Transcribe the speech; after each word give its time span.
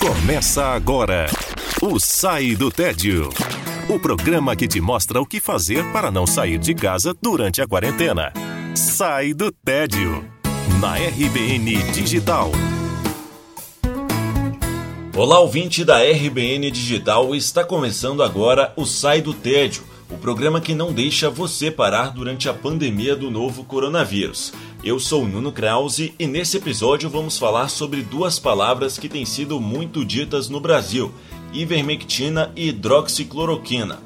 Começa 0.00 0.64
agora 0.64 1.26
o 1.82 2.00
Sai 2.00 2.56
do 2.56 2.70
Tédio. 2.70 3.28
O 3.86 4.00
programa 4.00 4.56
que 4.56 4.66
te 4.66 4.80
mostra 4.80 5.20
o 5.20 5.26
que 5.26 5.38
fazer 5.40 5.84
para 5.92 6.10
não 6.10 6.26
sair 6.26 6.56
de 6.56 6.74
casa 6.74 7.14
durante 7.20 7.60
a 7.60 7.66
quarentena. 7.68 8.32
Sai 8.74 9.34
do 9.34 9.52
Tédio. 9.52 10.24
Na 10.80 10.94
RBN 10.94 11.82
Digital. 11.92 12.50
Olá, 15.14 15.38
ouvinte 15.38 15.84
da 15.84 15.98
RBN 16.02 16.70
Digital. 16.70 17.34
Está 17.34 17.62
começando 17.62 18.22
agora 18.22 18.72
o 18.78 18.86
Sai 18.86 19.20
do 19.20 19.34
Tédio 19.34 19.89
o 20.10 20.18
programa 20.18 20.60
que 20.60 20.74
não 20.74 20.92
deixa 20.92 21.30
você 21.30 21.70
parar 21.70 22.08
durante 22.08 22.48
a 22.48 22.54
pandemia 22.54 23.14
do 23.14 23.30
novo 23.30 23.64
coronavírus. 23.64 24.52
Eu 24.82 24.98
sou 24.98 25.26
Nuno 25.26 25.52
Krause 25.52 26.12
e 26.18 26.26
nesse 26.26 26.56
episódio 26.56 27.08
vamos 27.08 27.38
falar 27.38 27.68
sobre 27.68 28.02
duas 28.02 28.38
palavras 28.38 28.98
que 28.98 29.08
têm 29.08 29.24
sido 29.24 29.60
muito 29.60 30.04
ditas 30.04 30.48
no 30.48 30.58
Brasil: 30.58 31.12
ivermectina 31.52 32.50
e 32.56 32.68
hidroxicloroquina. 32.68 34.00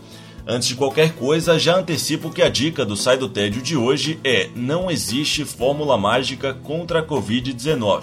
Antes 0.46 0.68
de 0.68 0.74
qualquer 0.74 1.14
coisa, 1.14 1.58
já 1.58 1.78
antecipo 1.78 2.30
que 2.30 2.42
a 2.42 2.50
dica 2.50 2.84
do 2.84 2.96
Sai 2.96 3.16
do 3.16 3.28
Tédio 3.28 3.62
de 3.62 3.76
hoje 3.76 4.18
é: 4.22 4.50
não 4.54 4.90
existe 4.90 5.44
fórmula 5.44 5.96
mágica 5.96 6.52
contra 6.52 7.00
a 7.00 7.02
Covid-19. 7.02 8.02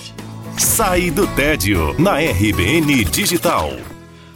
Sai 0.58 1.12
do 1.12 1.28
Tédio 1.28 1.96
na 2.00 2.18
RBN 2.18 3.06
Digital. 3.06 3.72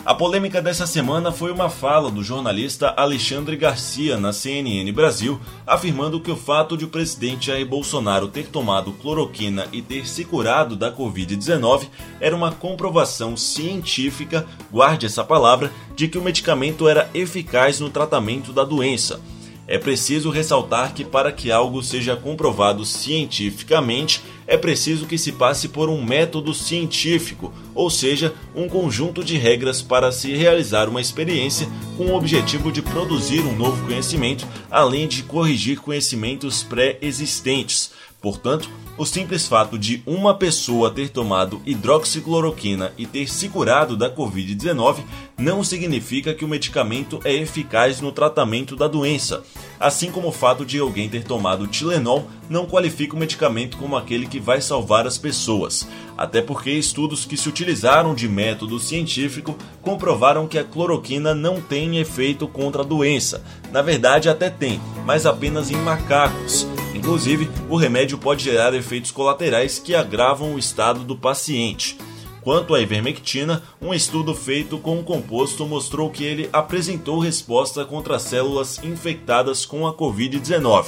A 0.05 0.14
polêmica 0.14 0.62
dessa 0.62 0.86
semana 0.86 1.32
foi 1.32 1.52
uma 1.52 1.68
fala 1.68 2.12
do 2.12 2.23
jornalista 2.23 2.94
Alexandre 2.96 3.58
Garcia 3.58 4.20
na 4.20 4.32
CNN 4.32 4.91
Brasil, 4.91 5.41
afirmando 5.66 6.20
que 6.20 6.30
o 6.30 6.36
fato 6.36 6.77
de 6.77 6.86
o 6.86 6.90
presidente 6.90 7.48
Jair 7.48 7.66
Bolsonaro 7.66 8.27
ter 8.27 8.46
tomado 8.46 8.91
cloroquina 8.91 9.68
e 9.72 9.82
ter 9.82 10.08
se 10.08 10.23
curado 10.23 10.76
da 10.76 10.96
Covid-19 10.96 11.88
era 12.20 12.36
uma 12.36 12.52
comprovação 12.52 13.36
científica, 13.36 14.46
guarde 14.72 15.08
essa 15.08 15.23
palavra, 15.23 15.72
de 15.96 16.08
que 16.08 16.20
o 16.20 16.24
medicamento 16.24 16.87
era 16.87 17.10
eficaz 17.12 17.80
no 17.80 17.90
tratamento 17.90 18.54
da 18.54 18.63
doença. 18.63 19.20
É 19.68 19.80
preciso 19.80 20.30
ressaltar 20.30 20.94
que, 20.94 21.04
para 21.04 21.32
que 21.32 21.52
algo 21.52 21.82
seja 21.82 22.16
comprovado 22.16 22.85
cientificamente, 22.85 24.21
é 24.46 24.55
preciso 24.55 25.08
que 25.08 25.18
se 25.18 25.32
passe 25.32 25.68
por 25.68 25.90
um 25.90 26.04
método 26.04 26.54
científico, 26.54 27.52
ou 27.74 27.90
seja, 27.90 28.34
um 28.55 28.70
conjunto 28.70 29.24
de 29.24 29.38
regras 29.38 29.82
para 29.82 30.12
se 30.12 30.34
realizar 30.36 30.88
uma 30.88 31.02
experiência 31.02 31.68
com 31.98 32.05
o 32.05 32.16
objetivo 32.16 32.71
de 32.71 32.84
produzir 32.84 33.40
um 33.40 33.55
novo 33.55 33.84
conhecimento, 33.88 34.48
além 34.70 35.08
de 35.08 35.24
corrigir 35.24 35.80
conhecimentos 35.80 36.62
pré-existentes. 36.62 37.91
Portanto, 38.21 38.70
o 38.98 39.05
simples 39.05 39.48
fato 39.48 39.77
de 39.77 40.01
uma 40.05 40.34
pessoa 40.34 40.90
ter 40.90 41.10
tomado 41.10 41.62
hidroxicloroquina 41.65 42.93
e 42.98 43.05
ter 43.05 43.29
se 43.29 43.49
curado 43.49 43.98
da 43.98 44.10
Covid-19 44.10 45.04
não 45.37 45.63
significa 45.63 46.34
que 46.34 46.46
o 46.46 46.48
medicamento 46.48 47.20
é 47.26 47.34
eficaz 47.34 47.99
no 47.99 48.12
tratamento 48.12 48.76
da 48.76 48.87
doença, 48.87 49.43
assim 49.79 50.10
como 50.10 50.29
o 50.29 50.32
fato 50.32 50.65
de 50.65 50.79
alguém 50.79 51.10
ter 51.10 51.24
tomado 51.24 51.68
Tilenol 51.68 52.27
não 52.49 52.65
qualifica 52.65 53.15
o 53.15 53.20
medicamento 53.20 53.77
como 53.77 53.98
aquele 53.98 54.27
que 54.27 54.40
vai 54.40 54.62
salvar 54.62 55.05
as 55.05 55.18
pessoas, 55.18 55.87
até 56.18 56.41
porque 56.41 56.71
estudos 56.71 57.26
que 57.26 57.35
se 57.35 57.49
utilizaram 57.49 58.15
de 58.15 58.30
método 58.30 58.80
científico 58.80 59.57
comprovaram 59.82 60.48
que 60.48 60.57
a 60.57 60.63
cloroquina 60.63 61.35
não 61.35 61.59
tem 61.59 61.98
efeito 61.98 62.48
contra 62.48 62.82
a 62.82 62.85
doença. 62.85 63.43
Na 63.71 63.82
verdade, 63.82 64.30
até 64.30 64.50
tem, 64.50 64.80
mas 65.06 65.25
apenas 65.25 65.69
em 65.69 65.75
macacos. 65.75 66.66
Inclusive, 66.96 67.50
o 67.69 67.75
remédio 67.75 68.18
pode 68.18 68.44
gerar 68.46 68.74
efeitos 68.74 69.12
colaterais 69.12 69.78
que 69.78 69.94
agravam 69.94 70.56
o 70.56 70.59
estado 70.59 71.02
do 71.02 71.16
paciente. 71.16 71.97
Quanto 72.41 72.74
à 72.74 72.79
ivermectina, 72.79 73.62
um 73.81 73.94
estudo 73.94 74.34
feito 74.34 74.78
com 74.78 75.00
o 75.00 75.03
composto 75.03 75.66
mostrou 75.66 76.09
que 76.09 76.24
ele 76.24 76.50
apresentou 76.53 77.19
resposta 77.19 77.84
contra 77.84 78.18
células 78.18 78.81
infectadas 78.81 79.66
com 79.66 79.85
a 79.85 79.94
Covid-19 79.94 80.86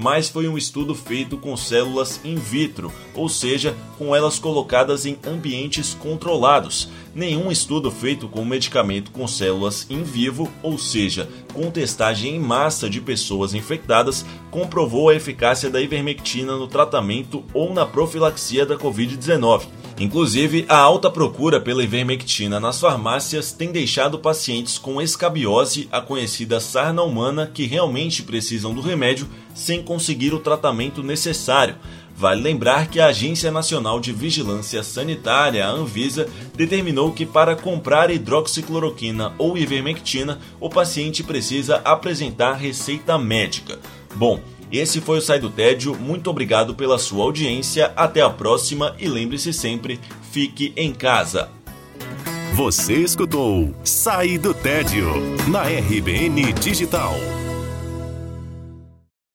mas 0.00 0.28
foi 0.28 0.46
um 0.46 0.56
estudo 0.56 0.94
feito 0.94 1.36
com 1.36 1.56
células 1.56 2.20
in 2.24 2.36
vitro, 2.36 2.92
ou 3.16 3.28
seja, 3.28 3.74
com 3.98 4.14
elas 4.14 4.38
colocadas 4.38 5.04
em 5.04 5.18
ambientes 5.26 5.92
controlados. 5.92 6.88
Nenhum 7.18 7.50
estudo 7.50 7.90
feito 7.90 8.28
com 8.28 8.44
medicamento 8.44 9.10
com 9.10 9.26
células 9.26 9.84
in 9.90 10.04
vivo, 10.04 10.48
ou 10.62 10.78
seja, 10.78 11.28
com 11.52 11.68
testagem 11.68 12.36
em 12.36 12.38
massa 12.38 12.88
de 12.88 13.00
pessoas 13.00 13.54
infectadas, 13.54 14.24
comprovou 14.52 15.08
a 15.08 15.16
eficácia 15.16 15.68
da 15.68 15.80
ivermectina 15.80 16.56
no 16.56 16.68
tratamento 16.68 17.42
ou 17.52 17.74
na 17.74 17.84
profilaxia 17.84 18.64
da 18.64 18.76
Covid-19. 18.76 19.66
Inclusive, 19.98 20.64
a 20.68 20.76
alta 20.76 21.10
procura 21.10 21.60
pela 21.60 21.82
ivermectina 21.82 22.60
nas 22.60 22.78
farmácias 22.78 23.50
tem 23.50 23.72
deixado 23.72 24.20
pacientes 24.20 24.78
com 24.78 25.02
escabiose, 25.02 25.88
a 25.90 26.00
conhecida 26.00 26.60
sarna 26.60 27.02
humana, 27.02 27.50
que 27.52 27.66
realmente 27.66 28.22
precisam 28.22 28.72
do 28.72 28.80
remédio, 28.80 29.26
sem 29.52 29.82
conseguir 29.82 30.32
o 30.32 30.38
tratamento 30.38 31.02
necessário. 31.02 31.74
Vale 32.18 32.42
lembrar 32.42 32.88
que 32.88 32.98
a 32.98 33.06
Agência 33.06 33.48
Nacional 33.48 34.00
de 34.00 34.12
Vigilância 34.12 34.82
Sanitária, 34.82 35.64
a 35.64 35.70
Anvisa, 35.70 36.28
determinou 36.52 37.12
que 37.12 37.24
para 37.24 37.54
comprar 37.54 38.10
hidroxicloroquina 38.10 39.34
ou 39.38 39.56
ivermectina, 39.56 40.40
o 40.58 40.68
paciente 40.68 41.22
precisa 41.22 41.76
apresentar 41.84 42.54
receita 42.54 43.16
médica. 43.16 43.78
Bom, 44.16 44.40
esse 44.72 45.00
foi 45.00 45.18
o 45.18 45.22
Sai 45.22 45.38
do 45.38 45.48
Tédio. 45.48 45.94
Muito 45.94 46.28
obrigado 46.28 46.74
pela 46.74 46.98
sua 46.98 47.22
audiência. 47.22 47.92
Até 47.94 48.20
a 48.20 48.28
próxima 48.28 48.96
e 48.98 49.06
lembre-se 49.06 49.52
sempre: 49.52 50.00
fique 50.32 50.72
em 50.76 50.92
casa. 50.92 51.48
Você 52.54 52.94
escutou 52.94 53.72
Sai 53.84 54.38
do 54.38 54.52
Tédio 54.52 55.06
na 55.46 55.62
RBN 55.62 56.52
Digital. 56.54 57.14